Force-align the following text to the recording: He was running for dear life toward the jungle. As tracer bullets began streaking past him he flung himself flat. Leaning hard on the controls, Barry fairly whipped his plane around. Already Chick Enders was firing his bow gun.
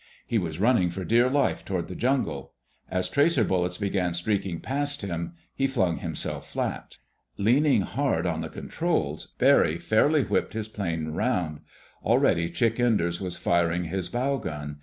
He 0.25 0.39
was 0.39 0.59
running 0.59 0.89
for 0.89 1.05
dear 1.05 1.29
life 1.29 1.63
toward 1.63 1.87
the 1.87 1.93
jungle. 1.95 2.53
As 2.89 3.07
tracer 3.07 3.43
bullets 3.43 3.77
began 3.77 4.13
streaking 4.13 4.59
past 4.59 5.03
him 5.03 5.35
he 5.53 5.67
flung 5.67 5.97
himself 5.97 6.49
flat. 6.49 6.97
Leaning 7.37 7.81
hard 7.81 8.25
on 8.25 8.41
the 8.41 8.49
controls, 8.49 9.35
Barry 9.37 9.77
fairly 9.77 10.23
whipped 10.23 10.53
his 10.53 10.67
plane 10.67 11.05
around. 11.09 11.59
Already 12.03 12.49
Chick 12.49 12.79
Enders 12.79 13.21
was 13.21 13.37
firing 13.37 13.83
his 13.83 14.09
bow 14.09 14.39
gun. 14.39 14.79